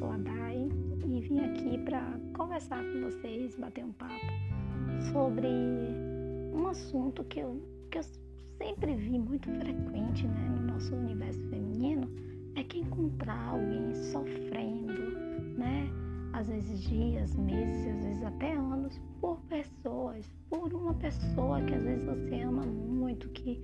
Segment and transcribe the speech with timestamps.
[0.00, 0.68] sou a Dai
[1.04, 2.00] e vim aqui para
[2.34, 4.14] conversar com vocês, bater um papo
[5.12, 5.48] sobre
[6.54, 7.60] um assunto que eu,
[7.90, 8.02] que eu
[8.56, 12.08] sempre vi muito frequente né, no nosso universo feminino,
[12.54, 15.10] é que encontrar alguém sofrendo,
[15.58, 15.88] né?
[16.32, 21.82] Às vezes dias, meses, às vezes até anos, por pessoas, por uma pessoa que às
[21.82, 23.60] vezes você ama muito, que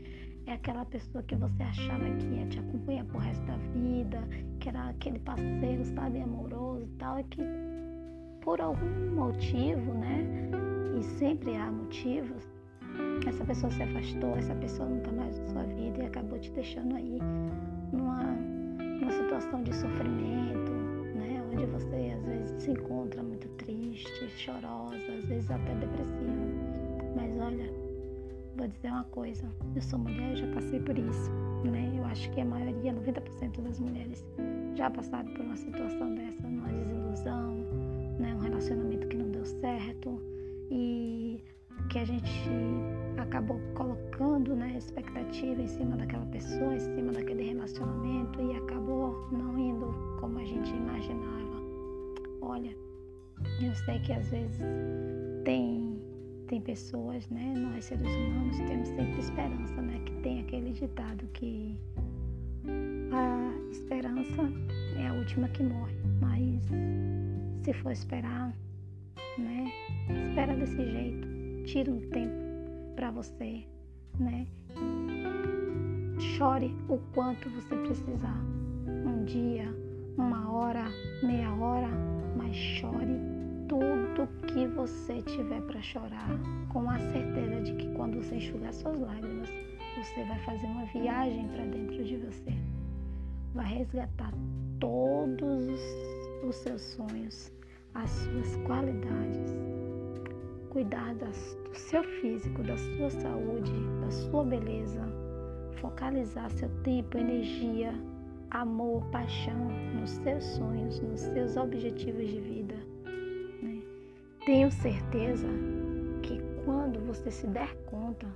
[0.47, 4.23] é aquela pessoa que você achava que ia te acompanhar pro resto da vida,
[4.61, 7.43] que era aquele parceiro, sabe, amoroso e tal, e que
[8.41, 10.25] por algum motivo, né?
[10.99, 12.45] E sempre há motivos,
[13.27, 16.51] essa pessoa se afastou, essa pessoa não está mais na sua vida e acabou te
[16.53, 17.19] deixando aí
[17.93, 20.71] numa, numa situação de sofrimento,
[21.17, 21.43] né?
[21.53, 26.86] Onde você às vezes se encontra muito triste, chorosa, às vezes até depressiva.
[28.67, 31.31] Vou dizer uma coisa, eu sou mulher e já passei por isso,
[31.65, 31.95] né?
[31.97, 34.27] Eu acho que a maioria, 90% das mulheres
[34.75, 37.55] já passaram por uma situação dessa, uma desilusão,
[38.19, 38.35] né?
[38.35, 40.21] Um relacionamento que não deu certo
[40.69, 41.41] e
[41.91, 42.51] que a gente
[43.19, 49.57] acabou colocando né, expectativa em cima daquela pessoa, em cima daquele relacionamento e acabou não
[49.57, 51.63] indo como a gente imaginava.
[52.43, 52.77] Olha,
[53.63, 54.59] eu sei que às vezes
[55.45, 55.96] tem,
[56.47, 61.77] tem pessoas, né, nós seres humanos temos sempre esperança, né, que tem aquele ditado que
[63.13, 64.43] a esperança
[64.97, 66.63] é a última que morre, mas
[67.65, 68.55] se for esperar,
[69.39, 69.71] né,
[70.29, 71.29] espera desse jeito,
[71.65, 72.47] tira um tempo
[72.95, 73.65] para você,
[74.19, 74.47] né?
[76.19, 78.41] Chore o quanto você precisar.
[79.05, 79.69] Um dia,
[80.17, 80.66] uma hora,
[84.57, 86.31] que você tiver para chorar,
[86.71, 89.51] com a certeza de que quando você enxugar suas lágrimas,
[89.99, 92.55] você vai fazer uma viagem para dentro de você.
[93.53, 94.33] Vai resgatar
[94.81, 95.79] todos
[96.43, 97.53] os seus sonhos,
[97.93, 99.55] as suas qualidades,
[100.71, 105.03] cuidar das, do seu físico, da sua saúde, da sua beleza,
[105.83, 107.93] focalizar seu tempo, energia,
[108.53, 109.69] amor, paixão
[110.01, 112.96] nos seus sonhos, nos seus objetivos de vida.
[114.47, 115.49] Tenho certeza
[116.23, 118.29] que quando você se der conta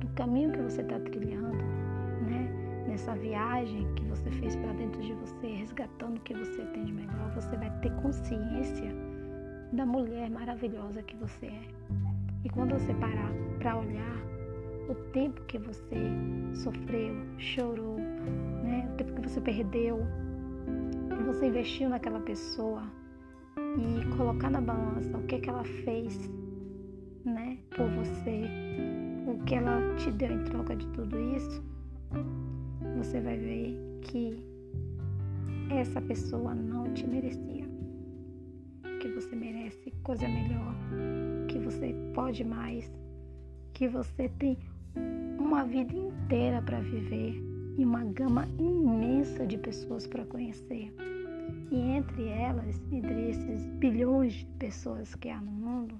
[0.00, 1.54] do caminho que você está trilhando,
[2.22, 2.48] né?
[2.88, 6.94] nessa viagem que você fez para dentro de você, resgatando o que você tem de
[6.94, 8.90] melhor, você vai ter consciência
[9.74, 11.62] da mulher maravilhosa que você é.
[12.42, 14.16] E quando você parar para olhar
[14.88, 16.08] o tempo que você
[16.54, 18.88] sofreu, chorou, né?
[18.94, 19.98] o tempo que você perdeu,
[21.14, 22.82] que você investiu naquela pessoa
[23.78, 26.30] e colocar na balança o que, que ela fez
[27.24, 28.44] né, por você,
[29.26, 31.62] o que ela te deu em troca de tudo isso,
[32.96, 34.44] você vai ver que
[35.70, 37.50] essa pessoa não te merecia
[39.00, 40.74] que você merece coisa melhor,
[41.48, 42.92] que você pode mais,
[43.72, 44.58] que você tem
[45.38, 47.34] uma vida inteira para viver
[47.78, 50.92] e uma gama imensa de pessoas para conhecer.
[51.70, 55.94] E entre elas, entre esses bilhões de pessoas que há no mundo,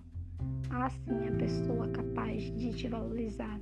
[0.70, 3.60] há sim a pessoa capaz de te valorizar,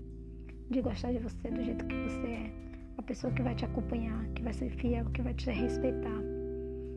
[0.70, 2.52] de gostar de você do jeito que você é,
[2.96, 6.22] a pessoa que vai te acompanhar, que vai ser fiel, que vai te respeitar.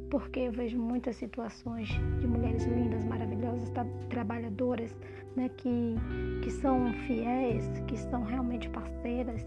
[0.09, 1.89] Porque eu vejo muitas situações
[2.19, 3.71] de mulheres lindas, maravilhosas,
[4.09, 4.95] trabalhadoras,
[5.35, 5.95] né, que,
[6.43, 9.45] que são fiéis, que são realmente parceiras,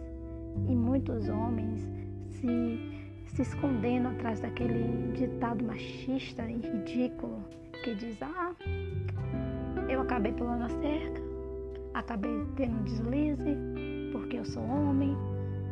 [0.68, 1.88] e muitos homens
[2.28, 7.44] se, se escondendo atrás daquele ditado machista e ridículo
[7.82, 8.54] que diz: Ah,
[9.88, 11.20] eu acabei pulando a cerca,
[11.94, 13.56] acabei tendo um deslize,
[14.12, 15.16] porque eu sou homem,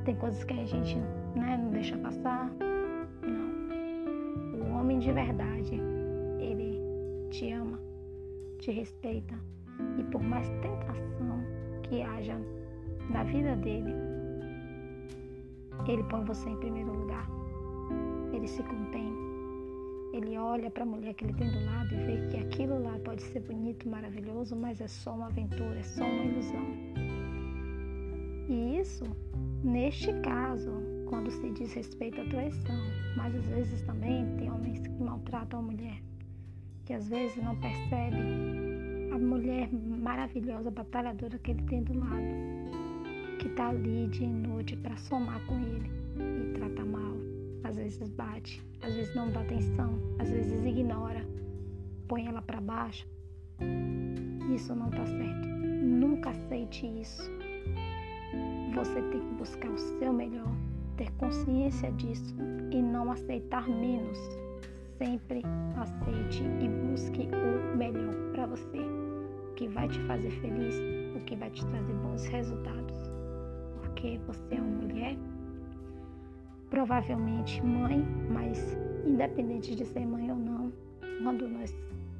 [0.05, 0.97] tem coisas que a gente
[1.37, 2.53] né, não deixa passar
[4.83, 5.81] homem de verdade,
[6.41, 6.79] ele
[7.31, 7.79] te ama,
[8.59, 9.35] te respeita
[9.97, 11.41] e por mais tentação
[11.85, 12.37] que haja
[13.09, 13.93] na vida dele,
[15.87, 17.27] ele põe você em primeiro lugar.
[18.43, 19.15] Ele se contém.
[20.13, 22.99] Ele olha para a mulher que ele tem do lado e vê que aquilo lá
[23.05, 26.67] pode ser bonito, maravilhoso, mas é só uma aventura, é só uma ilusão.
[28.49, 29.05] E isso,
[29.63, 30.73] neste caso,
[31.09, 32.75] quando se diz respeito à traição,
[33.17, 36.03] mas às vezes também tem homens que maltratam a mulher,
[36.85, 38.17] que às vezes não percebe
[39.13, 44.77] a mulher maravilhosa, batalhadora que ele tem do lado, que está ali dia e noite
[44.79, 45.89] para somar com ele
[46.19, 47.22] e trata mal,
[47.73, 51.27] às vezes bate, às vezes não dá atenção, às vezes ignora,
[52.07, 53.09] põe ela para baixo.
[54.55, 55.49] Isso não está certo.
[55.49, 57.23] Nunca aceite isso.
[58.75, 60.55] Você tem que buscar o seu melhor
[60.99, 62.35] ter consciência disso
[62.71, 64.19] e não aceitar menos
[64.99, 65.43] sempre
[65.77, 70.77] aceite e busque o melhor para você, o que vai te fazer feliz,
[71.17, 72.97] o que vai te trazer bons resultados.
[73.81, 75.17] Porque você é uma mulher,
[76.73, 80.73] provavelmente mãe, mas independente de ser mãe ou não,
[81.23, 81.71] quando nós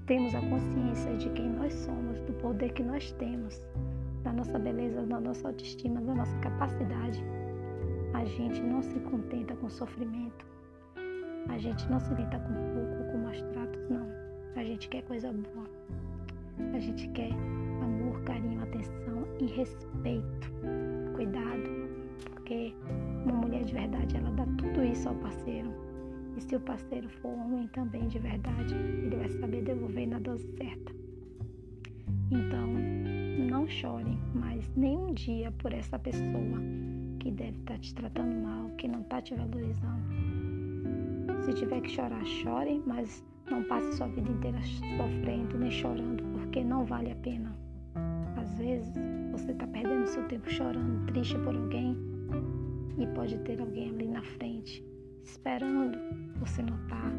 [0.07, 3.65] temos a consciência de quem nós somos, do poder que nós temos,
[4.23, 7.25] da nossa beleza, da nossa autoestima, da nossa capacidade,
[8.13, 10.45] a gente não se contenta com sofrimento.
[11.49, 14.07] A gente não se lida com pouco, com maus tratos, não.
[14.55, 15.67] A gente quer coisa boa.
[16.75, 17.33] A gente quer
[17.83, 20.53] amor, carinho, atenção e respeito.
[21.15, 21.89] Cuidado,
[22.33, 22.75] porque
[23.25, 25.71] uma mulher de verdade, ela dá tudo isso ao parceiro.
[26.37, 30.47] E se o parceiro for homem também de verdade, ele vai saber devolver na dose
[30.57, 30.93] certa.
[32.31, 32.69] Então,
[33.49, 36.59] não chore mais nenhum dia por essa pessoa
[37.21, 40.03] que deve estar tá te tratando mal, que não está te valorizando.
[41.43, 44.59] Se tiver que chorar, chore, mas não passe sua vida inteira
[44.97, 47.55] sofrendo nem chorando, porque não vale a pena.
[48.37, 48.95] Às vezes
[49.31, 51.97] você está perdendo seu tempo chorando, triste por alguém,
[52.99, 54.85] e pode ter alguém ali na frente,
[55.25, 55.99] esperando
[56.37, 57.13] você notar,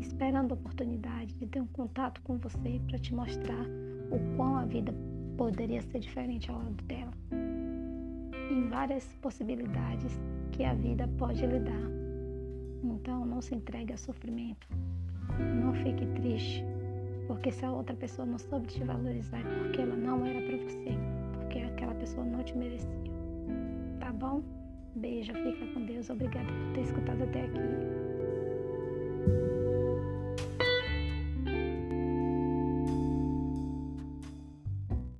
[0.00, 3.66] esperando a oportunidade de ter um contato com você para te mostrar
[4.10, 4.94] o quão a vida
[5.36, 7.12] poderia ser diferente ao lado dela
[8.50, 10.20] em várias possibilidades
[10.52, 11.90] que a vida pode lhe dar.
[12.82, 14.66] Então, não se entregue a sofrimento.
[15.38, 16.64] Não fique triste,
[17.26, 20.56] porque se a outra pessoa não soube te valorizar, é porque ela não era para
[20.56, 20.90] você,
[21.34, 22.88] porque aquela pessoa não te merecia.
[24.00, 24.42] Tá bom?
[24.94, 26.10] Beijo, fica com Deus.
[26.10, 28.19] Obrigada por ter escutado até aqui.